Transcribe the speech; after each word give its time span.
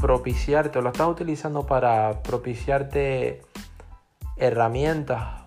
propiciarte 0.00 0.78
o 0.78 0.82
lo 0.82 0.90
estás 0.90 1.08
utilizando 1.08 1.66
para 1.66 2.22
propiciarte 2.22 3.42
herramientas, 4.36 5.44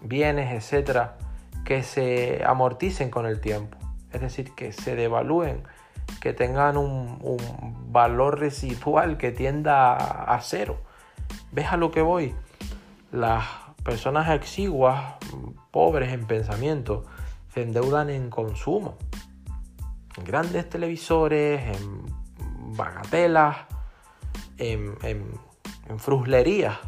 bienes, 0.00 0.52
etcétera, 0.52 1.18
que 1.64 1.82
se 1.82 2.42
amorticen 2.44 3.10
con 3.10 3.26
el 3.26 3.40
tiempo, 3.40 3.76
es 4.12 4.20
decir, 4.20 4.54
que 4.54 4.72
se 4.72 4.94
devalúen, 4.94 5.64
que 6.20 6.32
tengan 6.32 6.76
un, 6.76 7.18
valor 7.90 8.38
residual 8.38 9.16
que 9.16 9.32
tienda 9.32 9.96
a 9.96 10.40
cero. 10.42 10.78
¿Ves 11.50 11.72
a 11.72 11.76
lo 11.76 11.90
que 11.90 12.02
voy? 12.02 12.34
Las 13.10 13.44
personas 13.82 14.30
exiguas, 14.30 15.14
pobres 15.72 16.12
en 16.12 16.26
pensamiento, 16.26 17.04
se 17.52 17.62
endeudan 17.62 18.10
en 18.10 18.30
consumo, 18.30 18.96
en 20.16 20.24
grandes 20.24 20.68
televisores, 20.68 21.76
en 21.76 22.76
bagatelas, 22.76 23.56
en, 24.58 24.96
en 25.02 25.98
fruslerías, 25.98 26.78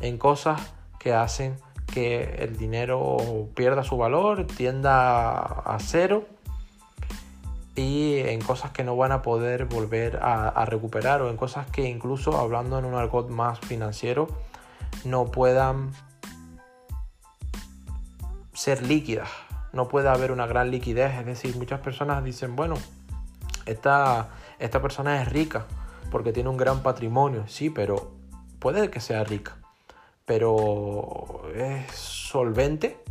en 0.00 0.18
cosas 0.18 0.74
que 1.00 1.14
hacen 1.14 1.56
que 1.92 2.36
el 2.38 2.56
dinero 2.56 3.48
pierda 3.54 3.82
su 3.82 3.96
valor, 3.96 4.46
tienda 4.46 5.40
a 5.40 5.78
cero 5.80 6.26
y 7.74 8.18
en 8.18 8.40
cosas 8.40 8.70
que 8.72 8.84
no 8.84 8.96
van 8.96 9.12
a 9.12 9.22
poder 9.22 9.64
volver 9.64 10.18
a, 10.22 10.64
recuperar 10.66 11.22
o 11.22 11.30
en 11.30 11.36
cosas 11.36 11.66
que 11.68 11.88
incluso 11.88 12.38
hablando 12.38 12.78
en 12.78 12.84
un 12.84 12.94
argot 12.94 13.30
más 13.30 13.60
financiero 13.60 14.28
no 15.04 15.30
puedan 15.30 15.92
ser 18.52 18.82
líquidas, 18.86 19.28
no 19.72 19.88
puede 19.88 20.08
haber 20.08 20.32
una 20.32 20.46
gran 20.46 20.70
liquidez, 20.70 21.18
es 21.18 21.26
decir, 21.26 21.56
muchas 21.56 21.80
personas 21.80 22.22
dicen, 22.22 22.54
bueno, 22.54 22.74
esta, 23.64 24.28
esta 24.58 24.82
persona 24.82 25.22
es 25.22 25.28
rica 25.28 25.64
porque 26.10 26.32
tiene 26.32 26.50
un 26.50 26.58
gran 26.58 26.82
patrimonio, 26.82 27.44
sí, 27.48 27.70
pero 27.70 28.12
puede 28.58 28.90
que 28.90 29.00
sea 29.00 29.24
rica, 29.24 29.56
pero 30.26 31.42
es 31.54 31.90
solvente. 31.92 33.02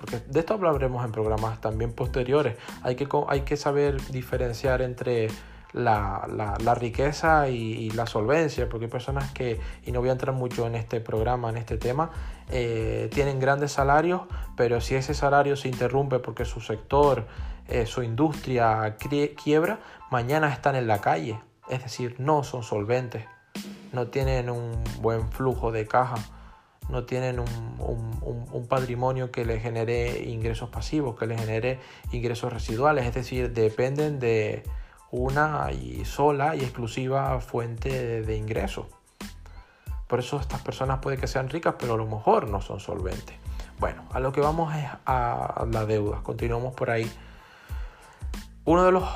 Porque 0.00 0.18
de 0.18 0.40
esto 0.40 0.54
hablaremos 0.54 1.04
en 1.04 1.12
programas 1.12 1.60
también 1.60 1.92
posteriores. 1.92 2.56
Hay 2.82 2.96
que, 2.96 3.06
hay 3.28 3.42
que 3.42 3.58
saber 3.58 4.00
diferenciar 4.10 4.80
entre 4.80 5.28
la, 5.74 6.56
riqueza 6.74 7.48
y, 7.50 7.90
la 7.90 8.06
solvencia, 8.06 8.68
porque 8.68 8.86
hay 8.86 8.90
personas 8.90 9.30
que, 9.32 9.60
y 9.84 9.92
no 9.92 10.00
voy 10.00 10.08
a 10.08 10.12
entrar 10.12 10.34
mucho 10.34 10.66
en 10.66 10.74
este 10.74 11.00
programa, 11.00 11.50
en 11.50 11.58
este 11.58 11.76
tema, 11.76 12.10
eh, 12.48 13.10
tienen 13.12 13.38
grandes 13.38 13.72
salarios, 13.72 14.22
pero 14.56 14.80
si 14.80 14.94
ese 14.94 15.12
salario 15.12 15.54
se 15.56 15.68
interrumpe 15.68 16.18
porque 16.18 16.46
su 16.46 16.60
sector, 16.60 17.26
eh, 17.68 17.84
su 17.84 18.02
industria 18.02 18.96
quiebra, 19.44 19.80
mañana 20.10 20.50
están 20.50 20.76
en 20.76 20.86
la 20.86 21.00
calle. 21.00 21.38
Es 21.68 21.82
decir, 21.82 22.16
no 22.18 22.42
son 22.42 22.62
solventes 22.62 23.24
no 23.92 24.06
tienen 24.08 24.50
un 24.50 24.72
buen 25.00 25.30
flujo 25.30 25.72
de 25.72 25.86
caja, 25.86 26.16
no 26.90 27.04
tienen 27.04 27.38
un, 27.40 28.66
patrimonio 28.68 29.32
que 29.32 29.44
les 29.44 29.62
genere 29.62 30.22
ingresos 30.28 30.68
pasivos, 30.68 31.18
que 31.18 31.26
les 31.26 31.40
genere 31.40 31.80
ingresos 32.12 32.52
residuales, 32.52 33.04
es 33.04 33.14
decir, 33.14 33.52
dependen 33.52 34.20
de 34.20 34.62
una 35.10 35.72
y 35.72 36.04
sola 36.04 36.54
y 36.54 36.60
exclusiva 36.60 37.40
fuente 37.40 38.22
de, 38.22 38.36
ingresos. 38.36 38.86
Por 40.06 40.20
eso 40.20 40.38
estas 40.38 40.60
personas 40.60 41.00
puede 41.00 41.16
que 41.16 41.26
sean 41.26 41.48
ricas, 41.48 41.74
pero 41.78 41.94
a 41.94 41.96
lo 41.96 42.06
mejor 42.06 42.48
no 42.48 42.60
son 42.60 42.78
solventes. 42.78 43.36
Bueno, 43.80 44.04
a 44.12 44.20
lo 44.20 44.30
que 44.30 44.40
vamos 44.40 44.72
es 44.76 44.84
a 45.06 45.66
la 45.72 45.84
deuda. 45.86 46.22
Continuamos 46.22 46.74
por 46.74 46.90
ahí. 46.90 47.10
Uno 48.64 48.84
de 48.84 48.92
los, 48.92 49.08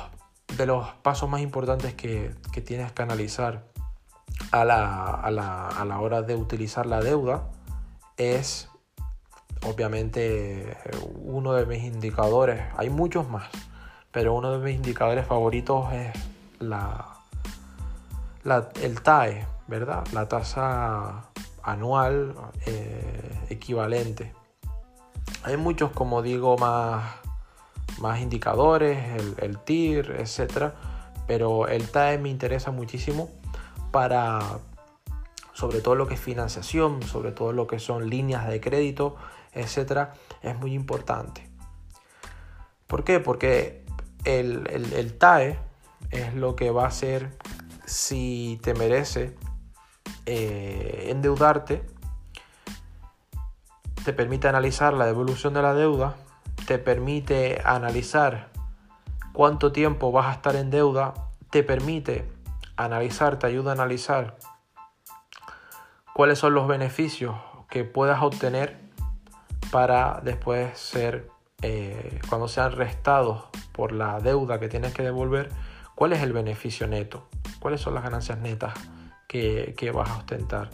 de 0.57 0.65
los 0.65 0.87
pasos 1.01 1.29
más 1.29 1.39
importantes 1.39 1.93
que, 1.93 2.35
que 2.51 2.61
tienes 2.61 2.91
que 2.91 3.03
analizar 3.03 3.63
a 4.51 4.65
la, 4.65 5.99
hora 5.99 6.21
de 6.21 6.35
utilizar 6.35 6.85
la 6.85 7.01
deuda 7.01 7.49
es 8.17 8.69
obviamente 9.65 10.77
uno 11.23 11.53
de 11.53 11.65
mis 11.65 11.83
indicadores, 11.83 12.61
hay 12.77 12.89
muchos 12.89 13.27
más, 13.29 13.47
pero 14.11 14.33
uno 14.33 14.51
de 14.51 14.63
mis 14.63 14.75
indicadores 14.75 15.25
favoritos 15.25 15.91
es 15.93 16.13
la, 16.59 17.15
el 18.81 19.01
TAE, 19.01 19.45
¿verdad? 19.67 20.05
La 20.13 20.27
tasa 20.27 21.25
anual 21.63 22.35
eh, 22.65 23.39
equivalente. 23.49 24.33
Hay 25.43 25.57
muchos, 25.57 25.91
como 25.91 26.21
digo, 26.21 26.57
más, 26.57 27.03
más 27.99 28.19
indicadores, 28.19 28.99
el, 29.19 29.35
el 29.39 29.59
TIR, 29.59 30.15
etc. 30.19 30.73
Pero 31.27 31.67
el 31.67 31.89
TAE 31.89 32.19
me 32.19 32.29
interesa 32.29 32.71
muchísimo 32.71 33.29
para 33.91 34.59
sobre 35.55 35.79
todo 35.79 35.95
lo 35.95 36.05
que 36.05 36.15
es 36.15 36.19
financiación, 36.19 37.01
sobre 37.01 37.31
todo 37.31 37.53
lo 37.53 37.65
que 37.65 37.79
son 37.79 38.09
líneas 38.09 38.45
de 38.49 38.59
crédito, 38.59 39.15
etcétera, 39.53 40.13
es 40.41 40.59
muy 40.59 40.73
importante. 40.73 41.49
¿Por 42.87 43.05
qué? 43.05 43.21
Porque 43.21 43.85
el, 44.25 45.15
TAE 45.17 45.57
es 46.11 46.33
lo 46.33 46.57
que 46.57 46.71
va 46.71 46.83
a 46.83 46.87
hacer 46.87 47.31
si 47.85 48.59
te 48.63 48.73
merece 48.73 49.33
eh, 50.25 51.07
endeudarte, 51.07 51.85
te 54.03 54.11
permite 54.11 54.49
analizar 54.49 54.93
la 54.93 55.05
devolución 55.05 55.53
de 55.53 55.61
la 55.61 55.73
deuda, 55.73 56.17
te 56.67 56.79
permite 56.79 57.61
analizar 57.63 58.49
cuánto 59.31 59.71
tiempo 59.71 60.11
vas 60.11 60.27
a 60.27 60.33
estar 60.33 60.57
en 60.57 60.69
deuda, 60.69 61.13
te 61.49 61.63
permite 61.63 62.29
analizar, 62.75 63.39
te 63.39 63.47
ayuda 63.47 63.71
a 63.71 63.75
analizar 63.75 64.35
cuáles 66.15 66.39
son 66.39 66.53
los 66.53 66.65
beneficios 66.65 67.35
que 67.69 67.83
puedas 67.83 68.23
obtener 68.23 68.77
para 69.69 70.21
después 70.23 70.79
ser, 70.79 71.27
eh, 71.61 72.21
cuando 72.29 72.47
sean 72.47 72.71
restados 72.71 73.43
por 73.73 73.91
la 73.91 74.21
deuda 74.21 74.57
que 74.57 74.69
tienes 74.69 74.93
que 74.93 75.03
devolver, 75.03 75.49
cuál 75.93 76.13
es 76.13 76.23
el 76.23 76.31
beneficio 76.31 76.87
neto, 76.87 77.27
cuáles 77.59 77.81
son 77.81 77.95
las 77.95 78.03
ganancias 78.03 78.39
netas 78.39 78.73
que, 79.27 79.75
que 79.75 79.91
vas 79.91 80.09
a 80.09 80.15
ostentar. 80.15 80.69